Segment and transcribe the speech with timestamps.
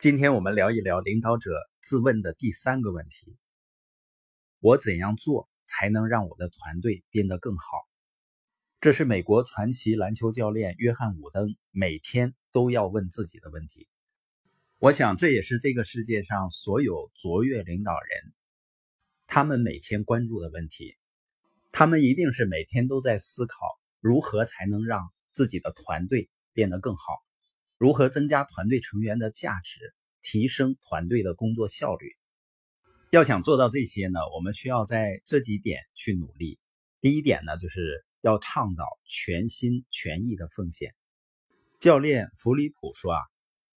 [0.00, 1.50] 今天我们聊一聊领导者
[1.82, 3.36] 自问的第三个问题：
[4.58, 7.66] 我怎样做才能让我的团队变得更好？
[8.80, 13.88] 这是美国传奇篮球教练约翰·伍登每天都要问自己的问题。
[14.78, 18.32] 我想，这也是这个世界上所有卓越领导人
[19.26, 20.96] 他们每天关注的问题。
[21.72, 23.58] 他们一定是每天都在思考
[24.00, 27.22] 如何才能让自己的团队变得更好。
[27.80, 32.14] 如何增加团队成员的价值，提升团队的工作效率？
[33.08, 36.58] 要想做到这些呢，我们需要在这几点去努力。
[37.00, 40.94] 第一点呢，就是要倡导全心全意的奉献。
[41.78, 43.20] 教练弗里普说啊，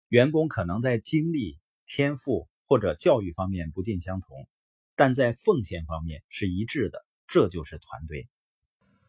[0.10, 4.50] 员工可能在精力、天赋或者教育方面不尽相同，
[4.98, 8.28] 但在奉献方面是一致的，这就是团队。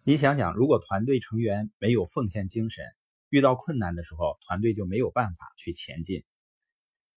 [0.05, 2.85] 你想想，如果团队成员没有奉献精神，
[3.35, 6.23] 遇到困难的时候，团队就没有办法去前进，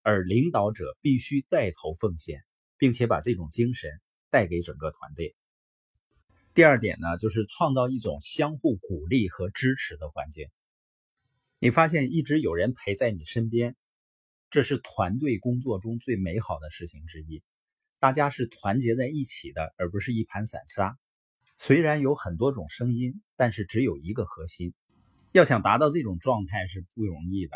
[0.01, 2.43] 而领导者必须带头奉献，
[2.79, 5.35] 并且把这种精神带给整个团队。
[6.55, 10.47] 第二点呢，就是创造一种相互鼓励和支持的环境。
[11.59, 13.75] 你发现一直有人陪在你身边，
[14.49, 17.43] 这是团队工作中最美好的事情之一。
[17.99, 20.97] 大家是团结在一起的，而不是一盘散沙。
[21.59, 24.73] 虽然有很多种声音，但是只有一个核心。
[25.37, 27.55] 要想达到这种状态是不容易的，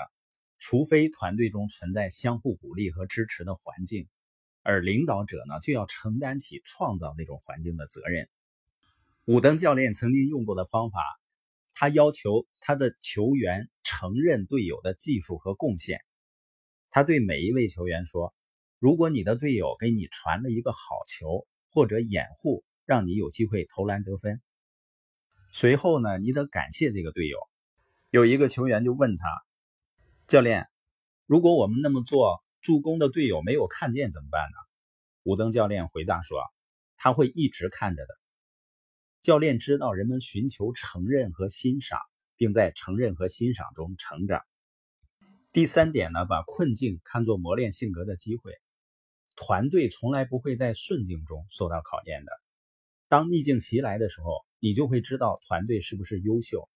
[0.59, 4.07] 除非团队中存在相互鼓励和支持的环境，
[4.61, 8.29] 而领导者呢就要承担起创造那种环境的责任。
[9.25, 11.01] 伍登教练曾经用过的方法，
[11.73, 16.01] 他要求他的球员承认队友的技术和贡献。
[16.91, 18.35] 他对每一位球员说
[18.77, 24.39] ：“如果你的队友给你传了一个好球，或者掩护让你有机会投篮得分，
[25.51, 27.39] 随后呢，你得感谢这个队友。”
[28.11, 29.25] 有一个球员就问他
[30.27, 30.67] ：“教练，
[31.27, 34.57] 如果我们那么做，助攻的队友没有看见怎么办呢？”
[35.23, 36.43] 武登教练回答说
[36.97, 38.13] ：“他会一直看着的。”
[39.23, 41.99] 教练知道人们寻求承认和欣赏，
[42.35, 44.41] 并在承认和欣赏中成长。
[45.53, 48.51] 第三点呢，把困境看作磨练性格的机会。
[49.37, 52.31] 团队从来不会在顺境中受到考验的。
[53.07, 56.67] 当逆境袭来的时候，你就会知道团队是不是优秀。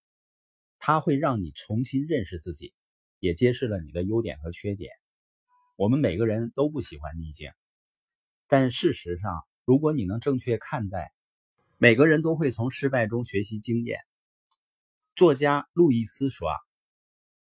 [0.80, 2.74] 它会让你重新认识自己，
[3.20, 4.92] 也揭示了你的优点和缺点。
[5.78, 7.52] 我们每个人都不喜欢逆境，
[8.48, 11.12] 但事实上，如果你能正确看待，
[11.78, 14.00] 每个人都会从失败中学习经验。
[15.16, 16.56] 作家路易斯说：“啊，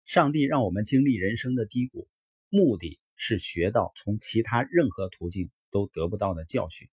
[0.04, 2.08] 上帝让我们经历人生的低谷，
[2.48, 6.88] 目的是学到从其他任何途径都得不到的教训。”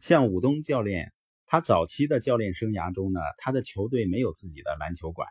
[0.00, 1.12] 像武东教练，
[1.50, 5.26] 他早期的教练生涯中呢，他的球队没有自己的篮球馆。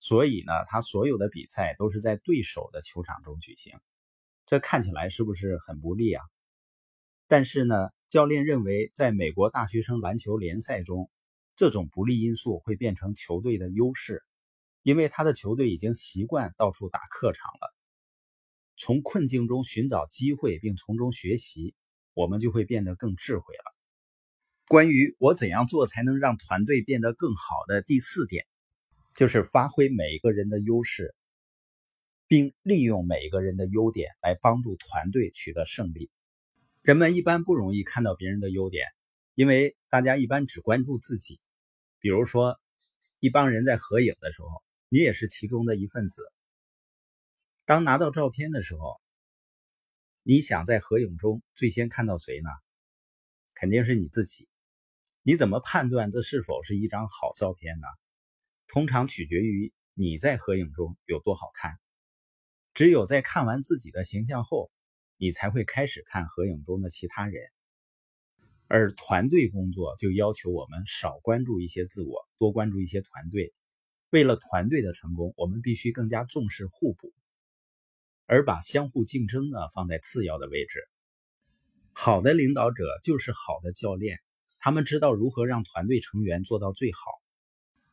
[0.00, 3.78] 所以呢，他所有的比赛都是在对手的球场中举行，
[4.44, 6.24] 这看起来是不是很不利啊？
[7.28, 11.08] 但是呢，教练认为，在美国大学生篮球联赛中，
[11.54, 14.24] 这种不利因素会变成球队的优势，
[14.82, 17.72] 因为他的球队已经习惯到处打客场了。
[18.76, 21.76] 从困境中寻找机会，并从中学习，
[22.14, 23.79] 我们就会变得更智慧了。
[24.70, 28.46] 关于我怎样做才能让团队变得更好的第四点。
[29.16, 31.12] 就是发挥每一个人的优势，
[32.28, 36.08] 并利用每一个人的优点来帮助团队取得胜利。
[36.82, 38.86] 人们一般不容易看到别人的优点，
[39.34, 41.40] 因为大家一般只关注自己。
[41.98, 42.60] 比如说，
[43.18, 46.22] 一帮人在合影的时候，你也是其中的一份子。
[47.64, 49.00] 当拿到照片的时候，
[50.22, 52.50] 你想在合影中最先看到谁呢？
[53.52, 54.48] 肯定是你自己。
[55.22, 57.86] 你怎么判断这是否是一张好照片呢？
[58.68, 61.78] 通常取决于你在合影中有多好看。
[62.72, 64.70] 只有在看完自己的形象后，
[65.18, 67.42] 你才会开始看合影中的其他人。
[68.66, 73.52] 而团队工作就要求我们少关注一些自我，多关注一些团队。
[74.08, 77.12] 为了团队的成功，我们必须更加重视互补，
[78.24, 80.88] 而把相互竞争呢放在次要的位置。
[81.92, 84.18] 好的领导者就是好的教练，
[84.62, 86.98] 他们知道如何让团队成员做到最好。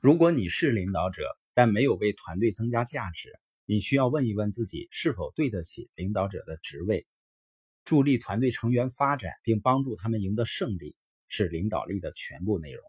[0.01, 1.23] 如果你是领导者，
[1.53, 3.31] 但没有为团队增加价值，
[3.65, 7.07] 你需要问一问自己是否对得起领导者的职位。
[7.85, 10.93] 助力团队成员发展并帮助他们赢得胜利，
[11.29, 12.83] 是领导力的全部内容。